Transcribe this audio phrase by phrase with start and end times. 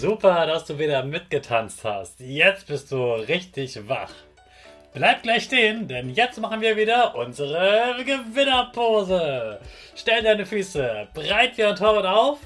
[0.00, 2.20] Super, dass du wieder mitgetanzt hast.
[2.20, 4.10] Jetzt bist du richtig wach.
[4.94, 9.60] Bleib gleich stehen, denn jetzt machen wir wieder unsere Gewinnerpose.
[9.94, 12.38] Stell deine Füße breit wie ein Torwart auf,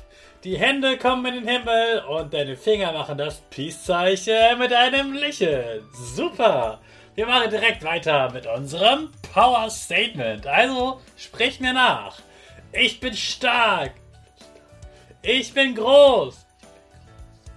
[0.43, 5.85] die Hände kommen in den Himmel und deine Finger machen das Peace-Zeichen mit einem Lächeln.
[5.93, 6.81] Super!
[7.15, 10.45] Wir machen direkt weiter mit unserem Power Statement.
[10.45, 12.19] Also sprich mir nach.
[12.73, 13.93] Ich bin stark.
[15.23, 16.44] Ich bin groß.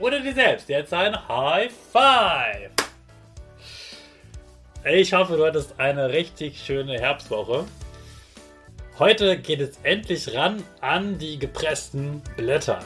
[0.00, 2.70] oder dir selbst jetzt ein High Five.
[4.84, 7.66] Ich hoffe, du hattest eine richtig schöne Herbstwoche.
[8.98, 12.80] Heute geht es endlich ran an die gepressten Blätter.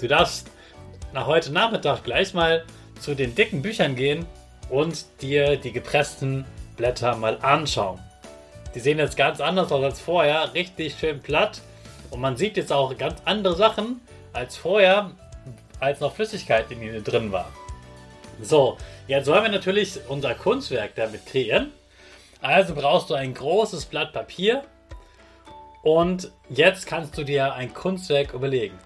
[0.00, 0.48] Du darfst
[1.12, 2.64] nach heute Nachmittag gleich mal
[3.00, 4.26] zu den dicken Büchern gehen
[4.70, 6.44] und dir die gepressten
[6.76, 7.98] Blätter mal anschauen.
[8.74, 11.60] Die sehen jetzt ganz anders aus als vorher, richtig schön platt
[12.10, 14.00] und man sieht jetzt auch ganz andere Sachen
[14.32, 15.12] als vorher,
[15.84, 17.52] als noch Flüssigkeit in ihnen drin war.
[18.42, 21.72] So, jetzt wollen wir natürlich unser Kunstwerk damit kreieren.
[22.40, 24.64] Also brauchst du ein großes Blatt Papier
[25.82, 28.78] und jetzt kannst du dir ein Kunstwerk überlegen.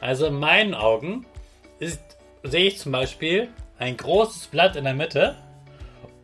[0.00, 1.26] Also in meinen Augen
[1.78, 2.00] ist,
[2.42, 3.48] sehe ich zum Beispiel
[3.78, 5.36] ein großes Blatt in der Mitte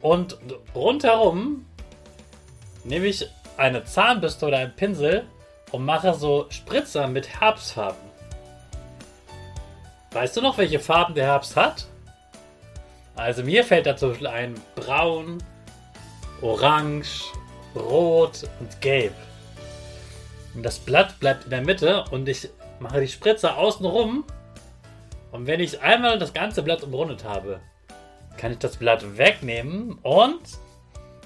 [0.01, 0.37] und
[0.75, 1.67] rundherum
[2.85, 3.27] nehme ich
[3.57, 5.25] eine Zahnbürste oder einen Pinsel
[5.73, 8.14] und mache so Spritzer mit Herbstfarben.
[10.15, 11.87] Weißt du noch, welche Farben der Herbst hat?
[13.17, 15.43] Also mir fällt da zum Beispiel ein Braun,
[16.41, 17.33] Orange,
[17.75, 19.13] Rot und Gelb.
[20.55, 22.49] Und das Blatt bleibt in der Mitte und ich
[22.79, 24.25] mache die Spritzer außen rum.
[25.33, 27.59] Und wenn ich einmal das ganze Blatt umrundet habe,
[28.37, 30.43] kann ich das Blatt wegnehmen und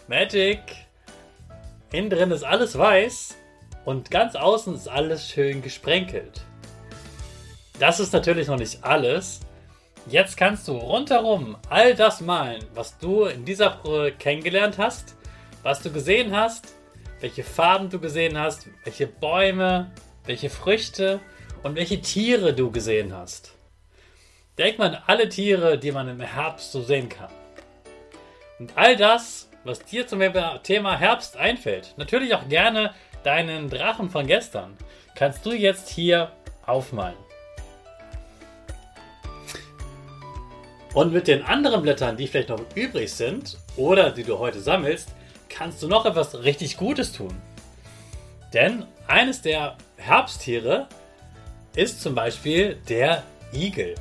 [0.07, 0.61] Magic.
[1.93, 3.37] Innen drin ist alles weiß
[3.85, 6.48] und ganz außen ist alles schön gesprenkelt.
[7.79, 9.41] Das ist natürlich noch nicht alles.
[10.07, 15.17] Jetzt kannst du rundherum all das malen, was du in dieser Probe kennengelernt hast,
[15.63, 16.75] was du gesehen hast,
[17.21, 19.91] welche Farben du gesehen hast, welche Bäume,
[20.25, 21.21] welche Früchte
[21.63, 23.55] und welche Tiere du gesehen hast.
[24.57, 27.31] Denk mal an alle Tiere, die man im Herbst so sehen kann.
[28.59, 30.21] Und all das, was dir zum
[30.65, 32.93] Thema Herbst einfällt, natürlich auch gerne
[33.23, 34.77] deinen Drachen von gestern
[35.15, 36.33] kannst du jetzt hier
[36.67, 37.28] aufmalen.
[40.95, 45.11] Und mit den anderen Blättern, die vielleicht noch übrig sind oder die du heute sammelst,
[45.49, 47.35] kannst du noch etwas richtig Gutes tun.
[48.53, 50.89] Denn eines der Herbsttiere
[51.77, 53.95] ist zum Beispiel der Igel.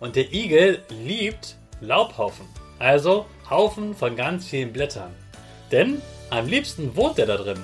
[0.00, 2.46] Und der Igel liebt Laubhaufen,
[2.78, 5.14] also Haufen von ganz vielen Blättern.
[5.70, 7.58] Denn am liebsten wohnt er da drin.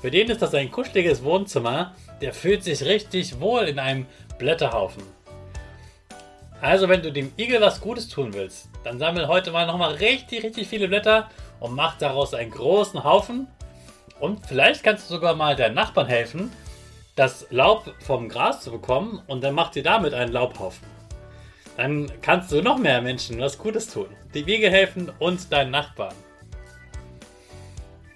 [0.00, 1.94] Für den ist das ein kuscheliges Wohnzimmer.
[2.20, 4.06] Der fühlt sich richtig wohl in einem
[4.38, 5.02] Blätterhaufen.
[6.60, 10.44] Also, wenn du dem Igel was Gutes tun willst, dann sammel heute mal nochmal richtig,
[10.44, 13.46] richtig viele Blätter und mach daraus einen großen Haufen.
[14.18, 16.52] Und vielleicht kannst du sogar mal deinen Nachbarn helfen,
[17.16, 20.86] das Laub vom Gras zu bekommen und dann macht ihr damit einen Laubhaufen.
[21.76, 24.08] dann kannst du noch mehr Menschen was Gutes tun.
[24.34, 26.14] Die Wege helfen und deinen Nachbarn.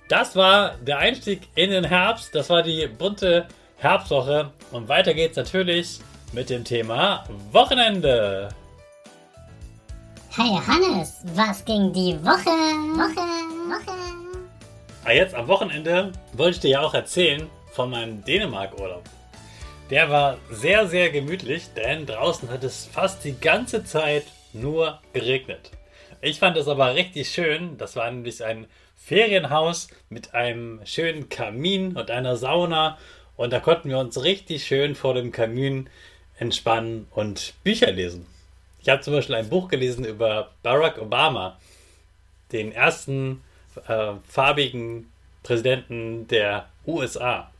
[0.09, 2.35] Das war der Einstieg in den Herbst.
[2.35, 3.49] Das war die bunte
[3.79, 4.51] Herbstwoche.
[4.71, 6.01] Und weiter geht's natürlich
[6.35, 8.49] mit dem Thema Wochenende.
[10.31, 12.51] Hey Hannes, was ging die Woche?
[12.97, 13.23] Woche,
[13.71, 13.97] Woche.
[15.05, 19.05] Ah, jetzt am Wochenende wollte ich dir ja auch erzählen von meinem Dänemark-Urlaub.
[19.91, 25.71] Der war sehr, sehr gemütlich, denn draußen hat es fast die ganze Zeit nur geregnet.
[26.21, 27.79] Ich fand es aber richtig schön.
[27.79, 28.67] Das war nämlich ein
[28.97, 32.99] Ferienhaus mit einem schönen Kamin und einer Sauna.
[33.37, 35.89] Und da konnten wir uns richtig schön vor dem Kamin
[36.39, 38.27] entspannen und Bücher lesen.
[38.81, 41.59] Ich habe zum Beispiel ein Buch gelesen über Barack Obama,
[42.53, 43.43] den ersten
[43.89, 45.11] äh, farbigen
[45.43, 47.51] Präsidenten der USA.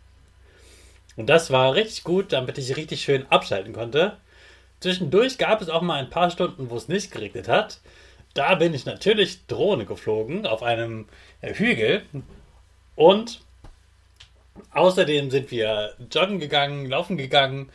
[1.17, 4.17] Und das war richtig gut, damit ich richtig schön abschalten konnte.
[4.81, 7.81] Zwischendurch gab es auch mal ein paar Stunden, wo es nicht geregnet hat.
[8.35, 11.07] Da bin ich natürlich Drohne geflogen auf einem
[11.41, 12.03] äh, Hügel.
[12.97, 13.41] Und
[14.73, 17.71] außerdem sind wir joggen gegangen, laufen gegangen,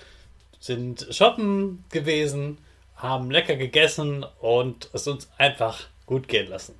[0.59, 2.57] sind shoppen gewesen,
[2.95, 6.75] haben lecker gegessen und es uns einfach gut gehen lassen.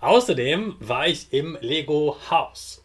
[0.00, 2.84] Außerdem war ich im Lego Haus.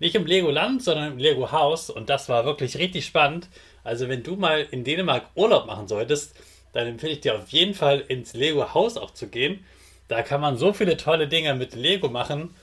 [0.00, 3.48] Nicht im Legoland, sondern im Lego Haus und das war wirklich richtig spannend.
[3.84, 6.34] Also wenn du mal in Dänemark Urlaub machen solltest,
[6.72, 9.64] dann empfehle ich dir auf jeden Fall ins Lego Haus auch zu gehen.
[10.08, 12.54] Da kann man so viele tolle Dinge mit Lego machen.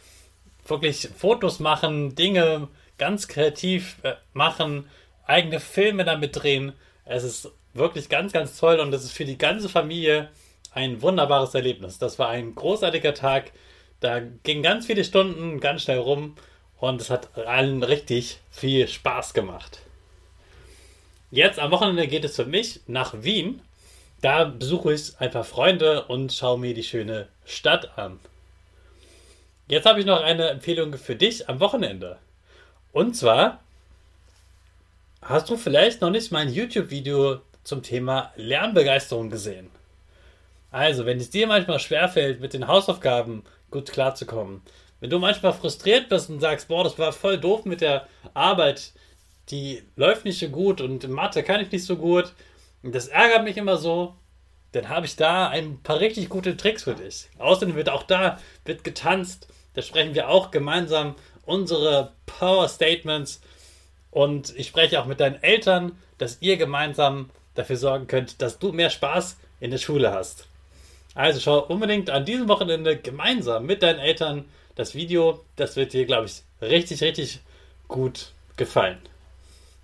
[0.68, 2.68] Wirklich Fotos machen, Dinge
[2.98, 4.88] ganz kreativ äh, machen,
[5.26, 6.74] eigene Filme damit drehen.
[7.06, 10.30] Es ist wirklich ganz, ganz toll und es ist für die ganze Familie
[10.74, 11.98] ein wunderbares Erlebnis.
[11.98, 13.52] Das war ein großartiger Tag.
[14.00, 16.36] Da gingen ganz viele Stunden ganz schnell rum
[16.80, 19.82] und es hat allen richtig viel Spaß gemacht.
[21.30, 23.62] Jetzt am Wochenende geht es für mich nach Wien.
[24.22, 28.20] Da besuche ich ein paar Freunde und schaue mir die schöne Stadt an.
[29.68, 32.18] Jetzt habe ich noch eine Empfehlung für dich am Wochenende.
[32.92, 33.62] Und zwar
[35.22, 39.70] hast du vielleicht noch nicht mein YouTube-Video zum Thema Lernbegeisterung gesehen.
[40.72, 44.62] Also, wenn es dir manchmal schwerfällt, mit den Hausaufgaben gut klarzukommen,
[45.00, 48.94] wenn du manchmal frustriert bist und sagst, boah, das war voll doof mit der Arbeit,
[49.50, 52.34] die läuft nicht so gut und Mathe kann ich nicht so gut,
[52.84, 54.16] und das ärgert mich immer so,
[54.72, 57.30] dann habe ich da ein paar richtig gute Tricks für dich.
[57.38, 61.16] Außerdem wird auch da wird getanzt, da sprechen wir auch gemeinsam
[61.46, 63.42] unsere Power Statements
[64.12, 68.72] und ich spreche auch mit deinen Eltern, dass ihr gemeinsam dafür sorgen könnt, dass du
[68.72, 70.48] mehr Spaß in der Schule hast.
[71.16, 75.44] Also schau unbedingt an diesem Wochenende gemeinsam mit deinen Eltern das Video.
[75.56, 77.40] Das wird dir, glaube ich, richtig, richtig
[77.88, 78.98] gut gefallen.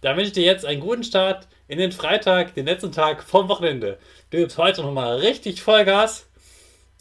[0.01, 3.49] Da wünsche ich dir jetzt einen guten Start in den Freitag, den letzten Tag vom
[3.49, 3.97] Wochenende.
[4.29, 6.27] Du gibst heute nochmal richtig Vollgas.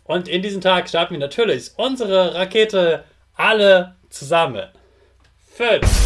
[0.05, 4.69] Und in diesem Tag starten wir natürlich unsere Rakete alle zusammen.
[5.57, 6.06] 5,